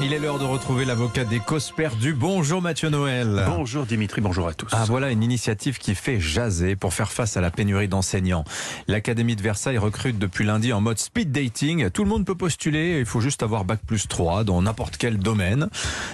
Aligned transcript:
Il 0.00 0.12
est 0.12 0.18
l'heure 0.18 0.38
de 0.38 0.44
retrouver 0.44 0.84
l'avocat 0.84 1.24
des 1.24 1.40
causes 1.40 1.70
perdues. 1.70 2.14
Bonjour 2.14 2.62
Mathieu 2.62 2.88
Noël. 2.88 3.44
Bonjour 3.46 3.84
Dimitri, 3.84 4.20
bonjour 4.20 4.48
à 4.48 4.54
tous. 4.54 4.68
Ah 4.72 4.84
voilà 4.86 5.10
une 5.10 5.22
initiative 5.22 5.78
qui 5.78 5.94
fait 5.94 6.20
jaser 6.20 6.76
pour 6.76 6.94
faire 6.94 7.10
face 7.10 7.36
à 7.36 7.40
la 7.40 7.50
pénurie 7.50 7.88
d'enseignants. 7.88 8.44
L'Académie 8.88 9.36
de 9.36 9.42
Versailles 9.42 9.78
recrute 9.78 10.18
depuis 10.18 10.44
lundi 10.44 10.72
en 10.72 10.80
mode 10.80 10.98
speed 10.98 11.32
dating. 11.32 11.90
Tout 11.90 12.04
le 12.04 12.10
monde 12.10 12.24
peut 12.24 12.34
postuler, 12.34 12.98
il 13.00 13.06
faut 13.06 13.20
juste 13.20 13.42
avoir 13.42 13.64
bac 13.64 13.80
plus 13.86 14.08
3 14.08 14.44
dans 14.44 14.62
n'importe 14.62 14.96
quel 14.96 15.18
domaine. 15.18 15.68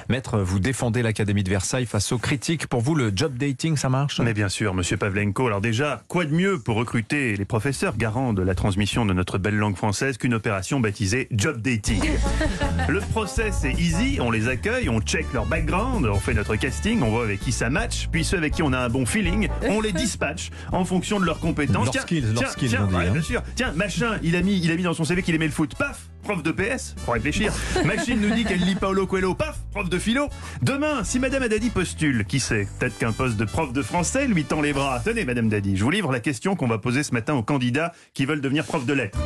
Maître, 0.08 0.38
vous 0.38 0.58
défendez 0.58 1.02
l'Académie 1.02 1.44
de 1.44 1.50
Versailles 1.50 1.86
face 1.86 2.10
aux 2.12 2.18
critiques. 2.18 2.66
Pour 2.66 2.80
vous, 2.80 2.94
le 2.94 3.12
job 3.14 3.36
dating, 3.36 3.76
ça 3.76 3.88
marche? 3.88 4.20
Mais 4.20 4.34
bien 4.34 4.48
sûr, 4.48 4.74
monsieur 4.74 4.96
Pavlenko. 4.96 5.46
Alors 5.46 5.60
déjà, 5.60 6.02
quoi 6.08 6.24
de 6.24 6.32
mieux 6.34 6.58
pour 6.58 6.76
recruter 6.76 7.36
les 7.36 7.44
professeurs 7.44 7.96
garants 7.96 8.32
de 8.32 8.42
la 8.42 8.54
transmission 8.54 9.04
de 9.04 9.12
notre 9.12 9.38
belle 9.38 9.56
langue 9.56 9.76
française 9.76 10.16
qu'une 10.16 10.34
opération 10.34 10.80
baptisée 10.80 11.28
job 11.30 11.60
dating? 11.60 12.02
Le 12.88 13.00
process 13.00 13.64
est 13.64 13.67
easy, 13.72 14.18
on 14.20 14.30
les 14.30 14.48
accueille, 14.48 14.88
on 14.88 15.00
check 15.00 15.26
leur 15.32 15.46
background, 15.46 16.06
on 16.06 16.20
fait 16.20 16.34
notre 16.34 16.56
casting, 16.56 17.02
on 17.02 17.10
voit 17.10 17.24
avec 17.24 17.40
qui 17.40 17.52
ça 17.52 17.70
match, 17.70 18.08
puis 18.10 18.24
ceux 18.24 18.36
avec 18.36 18.54
qui 18.54 18.62
on 18.62 18.72
a 18.72 18.78
un 18.78 18.88
bon 18.88 19.06
feeling, 19.06 19.48
on 19.62 19.80
les 19.80 19.92
dispatch 19.92 20.50
en 20.72 20.84
fonction 20.84 21.20
de 21.20 21.24
leurs 21.24 21.40
compétences. 21.40 21.92
Leurs 21.94 22.02
skills, 22.02 22.20
leurs 22.20 22.34
tiens, 22.34 22.48
skills, 22.48 22.68
tiens, 22.70 22.84
on 22.84 22.86
dit, 22.88 22.94
ouais, 22.96 23.06
hein. 23.06 23.12
bien 23.12 23.22
sûr. 23.22 23.42
Tiens, 23.54 23.72
machin, 23.72 24.18
il 24.22 24.36
a 24.36 24.42
mis, 24.42 24.58
il 24.58 24.70
a 24.70 24.76
mis 24.76 24.82
dans 24.82 24.94
son 24.94 25.04
CV 25.04 25.22
qu'il 25.22 25.34
aimait 25.34 25.46
le 25.46 25.52
foot. 25.52 25.74
Paf, 25.76 26.08
prof 26.28 26.42
de 26.42 26.52
PS, 26.52 26.94
faut 27.06 27.12
réfléchir. 27.12 27.50
Machine 27.86 28.20
nous 28.20 28.28
dit 28.34 28.44
qu'elle 28.44 28.60
lit 28.60 28.74
Paolo 28.74 29.06
Coelho. 29.06 29.34
Paf, 29.34 29.56
prof 29.72 29.88
de 29.88 29.98
philo. 29.98 30.28
Demain, 30.60 31.02
si 31.02 31.18
Madame 31.18 31.42
Adadi 31.44 31.70
postule, 31.70 32.26
qui 32.26 32.38
sait 32.38 32.68
Peut-être 32.78 32.98
qu'un 32.98 33.12
poste 33.12 33.38
de 33.38 33.46
prof 33.46 33.72
de 33.72 33.80
français 33.80 34.26
lui 34.26 34.44
tend 34.44 34.60
les 34.60 34.74
bras. 34.74 35.00
Tenez, 35.02 35.24
Madame 35.24 35.48
Dadi, 35.48 35.78
je 35.78 35.84
vous 35.84 35.90
livre 35.90 36.12
la 36.12 36.20
question 36.20 36.54
qu'on 36.54 36.66
va 36.66 36.76
poser 36.76 37.02
ce 37.02 37.12
matin 37.14 37.32
aux 37.32 37.42
candidats 37.42 37.92
qui 38.12 38.26
veulent 38.26 38.42
devenir 38.42 38.64
prof 38.66 38.84
de 38.84 38.92
lettres. 38.92 39.18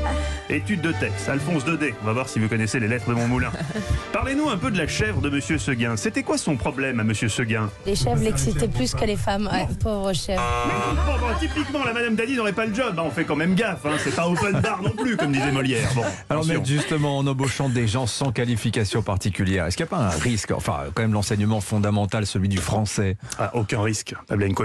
Étude 0.49 0.81
de 0.81 0.93
texte, 0.93 1.29
Alphonse 1.29 1.65
Daudet. 1.65 1.93
On 2.03 2.07
va 2.07 2.13
voir 2.13 2.29
si 2.29 2.39
vous 2.39 2.47
connaissez 2.47 2.79
les 2.79 2.87
lettres 2.87 3.09
de 3.09 3.15
mon 3.15 3.27
moulin. 3.27 3.51
Parlez-nous 4.13 4.49
un 4.49 4.57
peu 4.57 4.71
de 4.71 4.79
la 4.79 4.87
chèvre 4.87 5.21
de 5.21 5.29
Monsieur 5.29 5.59
Seguin. 5.59 5.97
C'était 5.97 6.23
quoi 6.23 6.39
son 6.39 6.55
problème 6.57 7.01
à 7.01 7.05
Monsieur 7.05 7.29
Seguin? 7.29 7.69
Les 7.85 7.97
chèvres 7.97 8.23
l'excitaient 8.23 8.69
plus 8.69 8.95
que 8.95 9.05
les 9.05 9.17
femmes. 9.17 9.49
Ouais, 9.53 9.67
pauvre 9.83 10.13
chèvre. 10.13 10.43
Bon, 11.05 11.19
bon, 11.19 11.35
typiquement, 11.41 11.85
la 11.85 11.93
Madame 11.95 12.15
Dadi 12.15 12.37
n'aurait 12.37 12.53
pas 12.53 12.67
le 12.67 12.75
job. 12.75 12.95
hein, 12.97 13.03
on 13.05 13.11
fait 13.11 13.25
quand 13.25 13.35
même 13.37 13.57
gaffe. 13.57 13.85
hein, 13.87 13.97
C'est 13.99 14.15
pas 14.15 14.29
open 14.29 14.61
bar 14.61 14.83
non 14.83 14.91
plus, 14.91 15.17
comme 15.17 15.33
disait 15.33 15.51
Molière. 15.51 15.89
Bon, 15.97 16.03
Alors, 16.31 16.45
attention. 16.45 16.55
mais 16.61 16.61
justement, 16.93 17.17
en 17.17 17.27
embauchant 17.27 17.71
des 17.71 17.89
gens 17.89 18.07
sans 18.07 18.33
qualification 18.33 19.01
particulière, 19.01 19.65
est-ce 19.65 19.79
qu'il 19.79 19.85
n'y 19.87 19.89
a 19.89 19.97
pas 19.97 20.05
un 20.05 20.19
risque 20.19 20.51
Enfin, 20.51 20.81
quand 20.93 21.01
même, 21.01 21.15
l'enseignement 21.15 21.63
fondamental, 21.63 22.27
celui 22.27 22.51
du 22.51 22.59
français? 22.59 23.17
Ah, 23.39 23.51
aucun 23.55 23.81
risque, 23.81 24.15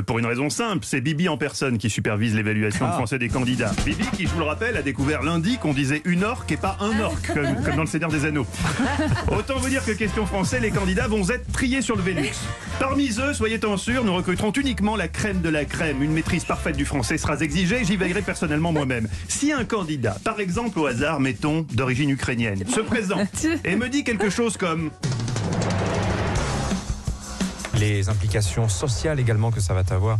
Pour 0.06 0.20
une 0.20 0.26
raison 0.26 0.50
simple, 0.50 0.84
c'est 0.86 1.00
Bibi 1.00 1.30
en 1.30 1.38
personne 1.38 1.78
qui 1.78 1.90
supervise 1.90 2.36
l'évaluation 2.36 2.86
de 2.86 2.92
Ah. 2.92 2.96
français 2.96 3.18
des 3.18 3.30
candidats. 3.30 3.72
Bibi, 3.86 4.04
qui, 4.12 4.24
je 4.26 4.32
vous 4.32 4.40
le 4.40 4.46
rappelle, 4.46 4.76
a 4.76 4.82
découvert 4.82 5.24
lundi 5.24 5.58
qu'on 5.58 5.74
disait 5.74 6.02
une 6.04 6.26
orque 6.26 6.52
et 6.52 6.58
pas 6.58 6.76
un 6.82 7.00
orque, 7.00 7.28
comme, 7.28 7.64
comme 7.64 7.76
dans 7.78 7.84
le 7.84 7.88
Seigneur 7.88 8.12
des 8.12 8.26
Anneaux. 8.26 8.46
Autant 9.32 9.56
vous 9.58 9.70
dire 9.70 9.86
que 9.86 9.92
question 9.92 10.26
français, 10.26 10.60
les 10.60 10.72
candidats 10.72 11.08
vont 11.08 11.30
être 11.30 11.50
triés 11.54 11.82
sur 11.82 11.96
le 11.96 12.02
Vélux. 12.02 12.34
Parmi 12.78 13.10
eux, 13.20 13.34
soyez-en 13.34 13.78
sûrs, 13.78 14.04
nous 14.04 14.14
recruterons 14.14 14.52
uniquement 14.52 14.98
la 14.98 15.08
crème 15.08 15.40
de 15.40 15.50
la 15.50 15.64
crème. 15.64 16.04
Une 16.04 16.12
maîtrise 16.12 16.44
parfaite 16.44 16.76
du 16.76 16.84
français 16.84 17.18
sera 17.18 17.38
exigée, 17.40 17.86
j'y 17.86 17.96
veillerai 17.96 18.22
personnellement 18.22 18.74
moi-même. 18.74 19.08
Si 19.30 19.54
un 19.54 19.64
candidat, 19.64 20.18
par 20.26 20.42
exemple 20.42 20.78
au 20.80 20.88
hasard, 20.88 21.22
mettons, 21.22 21.66
d'origine 21.74 22.17
ukrainienne, 22.18 22.66
se 22.68 22.80
présente 22.80 23.46
et 23.64 23.76
me 23.76 23.90
dit 23.90 24.04
quelque 24.04 24.30
chose 24.30 24.58
comme 24.58 24.90
les 27.76 28.10
implications 28.10 28.68
sociales 28.68 29.20
également 29.20 29.52
que 29.52 29.62
ça 29.62 29.76
va 29.76 29.84
avoir. 29.92 30.18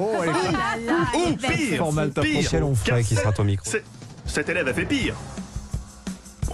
Ou 0.00 1.36
pire, 1.36 1.78
Formal 1.78 2.10
top 2.10 2.24
pire, 2.24 2.38
Michel 2.38 2.64
Onfray 2.64 2.84
car 2.86 3.08
qui 3.08 3.14
sera 3.14 3.32
au 3.38 3.44
micro. 3.44 3.70
Cet 4.26 4.48
élève 4.48 4.66
a 4.66 4.74
fait 4.74 4.84
pire. 4.84 5.14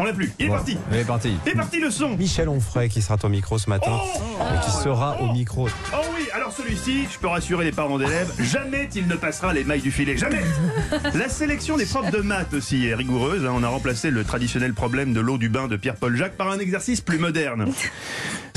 On 0.01 0.05
l'a 0.05 0.15
plus. 0.15 0.33
Il 0.39 0.47
est 0.47 0.49
parti. 0.49 0.79
Il 0.91 0.97
est 0.97 1.05
parti. 1.05 1.37
Il 1.45 1.53
est 1.53 1.55
parti 1.55 1.79
le 1.79 1.91
son. 1.91 2.17
Michel 2.17 2.49
Onfray 2.49 2.89
qui 2.89 3.03
sera 3.03 3.19
au 3.23 3.29
micro 3.29 3.59
ce 3.59 3.69
matin 3.69 3.93
Oh 3.93 4.21
et 4.41 4.65
qui 4.65 4.71
sera 4.71 5.21
au 5.21 5.31
micro. 5.31 5.69
Oh 5.93 5.97
oui, 6.17 6.27
alors 6.33 6.53
celui-ci, 6.53 7.07
je 7.13 7.19
peux 7.19 7.27
rassurer 7.27 7.67
les 7.67 7.73
parents 7.73 7.99
d'élèves, 7.99 8.33
jamais 8.41 8.89
il 8.95 9.07
ne 9.07 9.15
passera 9.17 9.53
les 9.53 9.63
mailles 9.63 9.83
du 9.83 9.91
filet, 9.91 10.17
jamais 10.17 10.41
La 11.15 11.29
sélection 11.29 11.77
des 11.77 11.85
profs 11.85 12.11
de 12.11 12.21
maths 12.21 12.55
aussi 12.55 12.87
est 12.87 12.95
rigoureuse, 12.95 13.45
hein. 13.45 13.53
on 13.55 13.63
a 13.63 13.69
remplacé 13.69 14.11
le 14.11 14.25
traditionnel 14.25 14.73
problème 14.73 15.13
de 15.13 15.21
l'eau 15.21 15.37
du 15.37 15.51
bain 15.51 15.69
de 15.69 15.77
Pierre-Paul 15.77 16.17
Jacques 16.17 16.37
par 16.37 16.51
un 16.51 16.59
exercice 16.59 17.03
plus 17.03 17.19
moderne. 17.19 17.71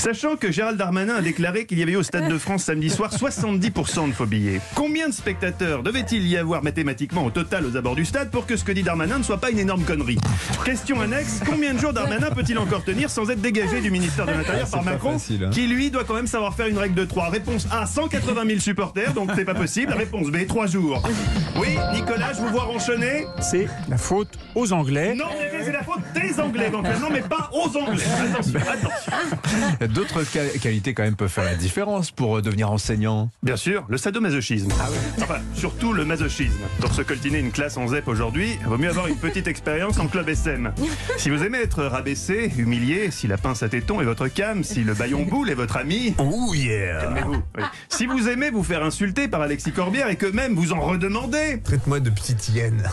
Sachant 0.04 0.36
que 0.36 0.52
Gérald 0.52 0.78
Darmanin 0.78 1.16
a 1.16 1.22
déclaré 1.22 1.66
qu'il 1.66 1.80
y 1.80 1.82
avait 1.82 1.94
eu 1.94 1.96
au 1.96 2.04
Stade 2.04 2.28
de 2.28 2.38
France 2.38 2.64
samedi 2.64 2.90
soir 2.90 3.10
70% 3.10 4.10
de 4.10 4.14
faux 4.14 4.26
billets. 4.26 4.60
Combien 4.76 5.08
de 5.08 5.14
spectateurs 5.14 5.82
devait-il 5.82 6.28
y 6.28 6.36
avoir 6.36 6.62
mathématiquement 6.62 7.24
au 7.24 7.30
total 7.30 7.66
aux 7.66 7.78
abords 7.78 7.96
du 7.96 8.04
stade 8.04 8.30
pour 8.30 8.46
que 8.46 8.58
ce 8.58 8.66
que 8.66 8.74
dit 8.74 8.84
Darmanin 8.84 9.20
ne 9.20 9.24
soit 9.24 9.38
pas 9.38 9.50
une 9.50 9.60
énorme 9.60 9.86
connerie? 9.86 10.18
Question 10.66 11.00
annexe, 11.00 11.40
combien 11.50 11.74
de 11.74 11.80
jours 11.80 11.94
Darmanin 11.94 12.32
peut-il 12.32 12.58
encore 12.60 12.84
tenir 12.84 13.10
sans 13.10 13.30
être 13.30 13.40
dégagé 13.40 13.80
du 13.80 13.92
ministère 13.92 14.26
de 14.26 14.32
l'Intérieur 14.32 14.68
Ah, 14.68 14.76
par 14.76 14.84
Macron 14.84 15.14
facile, 15.14 15.46
hein. 15.46 15.52
qui 15.54 15.68
lui 15.68 15.90
doit 15.90 16.04
quand 16.04 16.16
même 16.16 16.28
savoir 16.28 16.54
faire 16.54 16.68
une 16.68 16.78
règle 16.80 16.96
de 16.96 17.06
3 17.06 17.30
Réponse 17.30 17.66
A, 17.72 17.86
180 17.86 18.42
000 18.46 18.60
supporters, 18.60 19.14
donc 19.14 19.32
c'est 19.38 19.46
pas 19.46 19.56
possible. 19.56 19.94
Réponse 19.94 20.28
B, 20.32 20.46
3 20.46 20.68
jours. 20.68 21.02
Oui, 21.56 21.78
Nicolas, 21.94 22.34
je 22.34 22.42
vous 22.42 22.50
vois 22.50 22.64
ronchonner. 22.64 23.26
C'est 23.40 23.70
la 23.88 23.98
faute 23.98 24.38
aux 24.54 24.74
Anglais. 24.74 25.16
Non, 25.16 25.28
mais 25.40 25.64
c'est 25.64 25.72
la 25.72 25.84
faute 25.84 26.02
des 26.14 26.38
Anglais 26.42 26.68
éventuellement, 26.68 27.10
mais 27.10 27.22
pas 27.22 27.50
aux 27.54 27.70
Anglais. 27.78 28.04
Attention, 28.34 28.60
attention. 28.60 29.13
D'autres 29.94 30.24
qua- 30.24 30.60
qualités, 30.62 30.94
quand 30.94 31.04
même, 31.04 31.16
peuvent 31.16 31.30
faire 31.30 31.44
la 31.46 31.56
différence 31.56 32.12
pour 32.12 32.38
euh, 32.38 32.42
devenir 32.42 32.72
enseignant. 32.72 33.30
Bien 33.44 33.56
sûr, 33.58 33.86
le 33.90 33.98
sadomasochisme. 33.98 34.70
Enfin, 35.22 35.38
surtout 35.56 35.94
le 35.94 36.06
masochisme. 36.06 36.60
Pour 36.80 36.94
se 36.94 37.02
coltiner 37.02 37.40
une 37.40 37.52
classe 37.52 37.78
en 37.78 37.88
ZEP 37.88 38.08
aujourd'hui, 38.08 38.58
vaut 38.66 38.78
mieux 38.78 38.90
avoir 38.90 39.08
une 39.08 39.18
petite 39.18 39.48
expérience 39.48 40.00
en 40.00 40.08
club 40.08 40.30
SM. 40.30 40.72
Si 41.18 41.30
vous 41.30 41.44
aimez 41.44 41.60
être 41.60 41.84
rabaissé, 41.84 42.52
humilié, 42.58 43.12
si 43.12 43.28
la 43.28 43.38
pince 43.38 43.64
à 43.64 43.70
téton 43.70 44.02
est 44.02 44.06
votre 44.06 44.28
cam, 44.28 44.64
si 44.64 44.84
le 44.84 44.94
baillon 44.94 45.24
boule 45.24 45.50
est 45.50 45.56
votre 45.56 45.78
ami. 45.78 46.16
Oh 46.18 46.54
yeah 46.54 47.02
Calmez-vous. 47.02 47.42
Oui. 47.58 47.64
Si 47.90 48.06
vous 48.06 48.28
aimez 48.30 48.50
vous 48.52 48.64
faire 48.64 48.84
insulter 48.84 49.28
par 49.28 49.42
Alexis 49.42 49.72
Corbière 49.72 50.10
et 50.10 50.16
que 50.16 50.26
même 50.28 50.56
vous 50.56 50.74
en 50.74 50.82
redemandez. 50.82 51.62
Traite-moi 51.64 52.00
de 52.00 52.10
petite 52.10 52.50
hyène. 52.50 52.84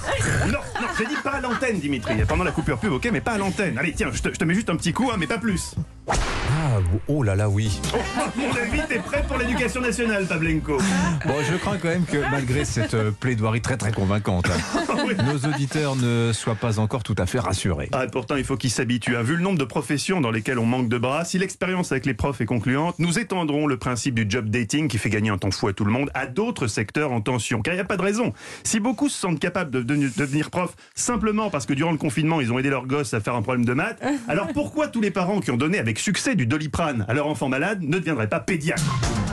Non, 0.46 0.52
non, 0.80 0.86
j'ai 0.98 1.06
dit 1.06 1.14
pas 1.22 1.32
à 1.32 1.40
l'antenne, 1.40 1.78
Dimitri. 1.80 2.14
Pendant 2.28 2.44
la 2.44 2.52
coupure 2.52 2.78
pub, 2.78 2.92
ok, 2.92 3.08
mais 3.12 3.20
pas 3.20 3.32
à 3.32 3.38
l'antenne. 3.38 3.78
Allez, 3.78 3.92
tiens, 3.92 4.10
je 4.12 4.20
te, 4.22 4.28
je 4.28 4.34
te 4.38 4.44
mets 4.44 4.54
juste 4.54 4.70
un 4.70 4.76
petit 4.76 4.92
coup, 4.92 5.10
hein, 5.12 5.16
mais 5.18 5.26
pas 5.26 5.38
plus. 5.38 5.74
Ah, 6.08 6.78
oh 7.08 7.22
là 7.22 7.36
là, 7.36 7.48
oui. 7.48 7.80
Oh, 7.94 7.98
mon 8.36 8.50
avis, 8.56 8.80
t'es 8.88 8.98
prêt 8.98 9.24
pour 9.26 9.38
l'éducation 9.38 9.80
nationale, 9.80 10.26
Pavlenko. 10.26 10.78
Bon, 11.26 11.34
je 11.48 11.56
crains 11.56 11.76
quand 11.78 11.88
même 11.88 12.04
que, 12.04 12.16
malgré 12.30 12.64
cette 12.64 12.94
euh, 12.94 13.10
plaidoirie 13.10 13.60
très 13.60 13.76
très 13.76 13.92
convaincante, 13.92 14.46
hein, 14.48 14.80
Oui. 15.06 15.14
nos 15.24 15.48
auditeurs 15.50 15.96
ne 15.96 16.32
soient 16.32 16.54
pas 16.56 16.78
encore 16.78 17.02
tout 17.02 17.14
à 17.18 17.26
fait 17.26 17.38
rassurés. 17.38 17.88
Ah, 17.92 18.06
pourtant, 18.10 18.36
il 18.36 18.44
faut 18.44 18.56
qu'ils 18.56 18.70
s'habituent. 18.70 19.16
hein. 19.16 19.22
Vu 19.22 19.36
le 19.36 19.42
nombre 19.42 19.58
de 19.58 19.64
professions 19.64 20.20
dans 20.20 20.30
lesquelles 20.30 20.58
on 20.58 20.64
manque 20.66 20.88
de 20.88 20.98
bras, 20.98 21.24
si 21.24 21.38
l'expérience 21.38 21.92
avec 21.92 22.06
les 22.06 22.14
profs 22.14 22.40
est 22.40 22.46
concluante, 22.46 22.98
nous 22.98 23.18
étendrons 23.18 23.66
le 23.66 23.76
principe 23.76 24.14
du 24.14 24.26
job 24.28 24.48
dating 24.48 24.88
qui 24.88 24.98
fait 24.98 25.10
gagner 25.10 25.30
un 25.30 25.38
temps 25.38 25.50
fou 25.50 25.68
à 25.68 25.72
tout 25.72 25.84
le 25.84 25.92
monde 25.92 26.10
à 26.14 26.26
d'autres 26.26 26.66
secteurs 26.66 27.12
en 27.12 27.20
tension. 27.20 27.62
Car 27.62 27.74
il 27.74 27.76
n'y 27.76 27.82
a 27.82 27.84
pas 27.86 27.96
de 27.96 28.02
raison. 28.02 28.32
Si 28.64 28.80
beaucoup 28.80 29.08
se 29.08 29.18
sentent 29.18 29.40
capables 29.40 29.70
de 29.70 29.82
devenir 29.82 30.50
prof 30.50 30.74
simplement 30.94 31.50
parce 31.50 31.66
que 31.66 31.74
durant 31.74 31.92
le 31.92 31.98
confinement, 31.98 32.40
ils 32.40 32.52
ont 32.52 32.58
aidé 32.58 32.70
leurs 32.70 32.86
gosses 32.86 33.14
à 33.14 33.20
faire 33.20 33.34
un 33.34 33.42
problème 33.42 33.64
de 33.64 33.74
maths, 33.74 34.00
alors 34.28 34.48
pourquoi 34.52 34.88
tous 34.88 35.00
les 35.00 35.10
parents 35.10 35.40
qui 35.40 35.50
ont 35.50 35.56
donné 35.56 35.78
avec 35.78 35.89
succès 35.98 36.34
du 36.34 36.46
doliprane 36.46 37.04
à 37.08 37.14
leur 37.14 37.26
enfant 37.26 37.48
malade 37.48 37.82
ne 37.82 37.98
deviendraient 37.98 38.28
pas 38.28 38.40
pédiatres 38.40 38.82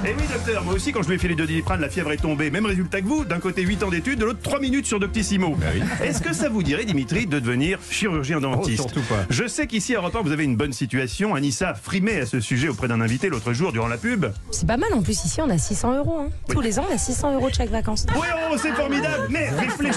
Eh 0.05 0.09
oui, 0.17 0.23
docteur, 0.31 0.63
moi 0.63 0.73
aussi, 0.73 0.91
quand 0.91 1.01
je 1.03 1.07
lui 1.09 1.15
ai 1.15 1.17
fait 1.17 1.27
les 1.27 1.35
doliprane, 1.35 1.81
la 1.81 1.89
fièvre 1.89 2.11
est 2.11 2.17
tombée. 2.17 2.49
Même 2.51 2.65
résultat 2.65 3.01
que 3.01 3.07
vous. 3.07 3.25
D'un 3.25 3.39
côté, 3.39 3.61
8 3.63 3.83
ans 3.83 3.89
d'études, 3.89 4.19
de 4.19 4.25
l'autre, 4.25 4.39
3 4.41 4.59
minutes 4.59 4.85
sur 4.85 4.99
Doctissimo. 4.99 5.57
Est-ce 6.03 6.21
que 6.21 6.33
ça 6.33 6.49
vous 6.49 6.63
dirait, 6.63 6.85
Dimitri, 6.85 7.25
de 7.27 7.39
devenir 7.39 7.79
chirurgien 7.89 8.39
dentiste 8.39 8.81
Oh, 8.85 8.89
surtout 8.89 9.07
pas. 9.07 9.25
je 9.29 9.47
sais 9.47 9.67
qu'ici 9.67 9.95
à 9.95 9.97
Europe 9.99 10.15
1, 10.15 10.21
vous 10.21 10.31
avez 10.31 10.43
une 10.43 10.55
bonne 10.55 10.73
situation. 10.73 11.35
Anissa 11.35 11.73
frimé 11.73 12.21
à 12.21 12.25
ce 12.25 12.39
sujet 12.39 12.69
auprès 12.69 12.87
d'un 12.87 13.01
invité 13.01 13.29
l'autre 13.29 13.53
jour 13.53 13.71
durant 13.71 13.87
la 13.87 13.97
pub. 13.97 14.25
C'est 14.51 14.67
pas 14.67 14.77
mal 14.77 14.93
en 14.93 15.01
plus 15.01 15.23
ici, 15.25 15.41
on 15.41 15.49
a 15.49 15.57
600 15.57 15.97
euros. 15.97 16.19
hein. 16.21 16.29
Tous 16.49 16.61
les 16.61 16.79
ans, 16.79 16.85
on 16.89 16.93
a 16.93 16.97
600 16.97 17.33
euros 17.35 17.49
de 17.49 17.55
chaque 17.55 17.69
vacances. 17.71 18.05
Oui, 18.15 18.27
oh, 18.51 18.55
c'est 18.61 18.71
formidable, 18.73 19.27
mais 19.29 19.49
réfléchissez. 19.49 19.96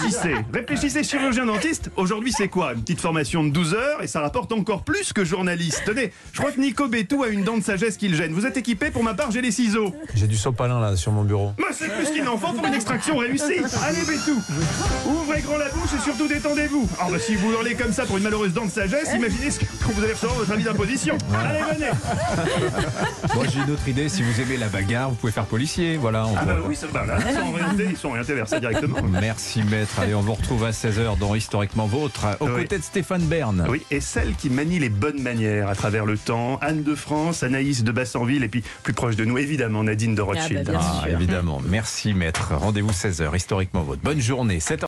Réfléchissez, 0.52 1.02
chirurgien 1.04 1.46
dentiste. 1.46 1.90
Aujourd'hui, 1.96 2.32
c'est 2.32 2.48
quoi 2.48 2.72
Une 2.74 2.80
petite 2.82 3.00
formation 3.00 3.44
de 3.44 3.50
12 3.50 3.74
heures 3.74 4.02
et 4.02 4.06
ça 4.06 4.20
rapporte 4.20 4.52
encore 4.52 4.82
plus 4.82 5.12
que 5.12 5.24
journaliste. 5.24 5.82
Tenez, 5.86 6.12
je 6.32 6.38
crois 6.38 6.52
que 6.52 6.60
Nico 6.60 6.88
Bétou 6.88 7.22
a 7.22 7.28
une 7.28 7.44
dent 7.44 7.56
de 7.56 7.62
sagesse 7.62 7.96
qui 7.96 8.08
le 8.08 8.16
gêne. 8.16 8.32
Vous 8.32 8.46
êtes 8.46 8.56
équipé 8.56 8.90
Pour 8.90 9.04
ma 9.04 9.14
part, 9.14 9.30
j'ai 9.30 9.40
les 9.40 9.50
ciseaux. 9.50 9.94
J'ai 10.14 10.26
du 10.26 10.36
sopalin 10.36 10.80
là 10.80 10.96
sur 10.96 11.12
mon 11.12 11.24
bureau. 11.24 11.52
Moi, 11.58 11.68
c'est 11.72 11.88
plus 11.88 12.10
qu'une 12.10 12.28
enfant 12.28 12.52
pour 12.52 12.66
une 12.66 12.74
extraction 12.74 13.16
réussie. 13.18 13.60
Allez, 13.84 14.04
Bétou. 14.06 14.40
Ouvrez 15.06 15.40
grand 15.42 15.58
la 15.58 15.68
bouche 15.68 15.90
et 15.96 16.02
surtout 16.02 16.28
détendez-vous. 16.28 16.88
Ah, 16.98 17.06
bah, 17.10 17.18
si 17.18 17.34
vous 17.36 17.52
hurlez 17.52 17.74
comme 17.74 17.92
ça 17.92 18.04
pour 18.04 18.16
une 18.16 18.24
malheureuse 18.24 18.52
dent 18.52 18.66
de 18.66 18.70
sagesse, 18.70 19.10
imaginez 19.14 19.50
ce 19.50 19.60
que 19.60 19.64
quand 19.84 19.92
vous 19.92 20.02
allez 20.02 20.12
recevoir 20.12 20.38
votre 20.38 20.52
avis 20.52 20.64
d'imposition. 20.64 21.16
Allez, 21.34 21.60
venez. 21.74 21.90
Moi, 23.34 23.44
j'ai 23.52 23.60
une 23.60 23.70
autre 23.70 23.86
idée. 23.88 24.08
Si 24.08 24.22
vous 24.22 24.40
aimez 24.40 24.56
la 24.56 24.68
bagarre, 24.68 25.10
vous 25.10 25.16
pouvez 25.16 25.32
faire 25.32 25.46
policier. 25.46 25.96
Voilà. 25.96 26.26
on 26.26 26.34
Ah 26.36 26.44
bah 26.44 26.56
oui, 26.66 26.74
ça 26.76 26.86
va 26.88 27.06
là. 27.06 27.18
Ils 27.28 27.34
sont 27.34 27.48
orientés, 27.52 27.86
ils 27.90 27.96
sont 27.96 28.08
orientés 28.08 28.34
vers 28.34 28.48
ça 28.48 28.60
directement. 28.60 28.96
Merci, 29.08 29.62
maître. 29.62 29.99
Allez, 30.00 30.14
on 30.14 30.20
vous 30.22 30.32
retrouve 30.34 30.64
à 30.64 30.70
16h 30.70 31.18
dans 31.18 31.34
Historiquement 31.34 31.86
Vôtre, 31.86 32.26
aux 32.40 32.46
Oui. 32.46 32.62
côtés 32.62 32.78
de 32.78 32.82
Stéphane 32.82 33.22
Bern. 33.22 33.66
Oui, 33.68 33.82
et 33.90 34.00
celle 34.00 34.34
qui 34.34 34.48
manie 34.48 34.78
les 34.78 34.88
bonnes 34.88 35.20
manières 35.20 35.68
à 35.68 35.74
travers 35.74 36.06
le 36.06 36.16
temps, 36.16 36.58
Anne 36.62 36.82
de 36.82 36.94
France, 36.94 37.42
Anaïs 37.42 37.82
de 37.84 37.92
Bassanville, 37.92 38.42
et 38.42 38.48
puis 38.48 38.62
plus 38.82 38.92
proche 38.94 39.16
de 39.16 39.24
nous, 39.26 39.36
évidemment, 39.36 39.82
Nadine 39.84 40.14
de 40.14 40.22
Rothschild. 40.22 40.64
Ah 40.68 40.72
bah, 40.72 40.78
bien 40.78 41.00
Ah, 41.02 41.10
évidemment. 41.10 41.60
Merci, 41.68 42.14
maître. 42.14 42.54
Rendez-vous 42.54 42.92
16h, 42.92 43.34
Historiquement 43.36 43.82
Vôtre. 43.82 44.00
Bonne 44.02 44.20
journée. 44.20 44.58
7h 44.58 44.78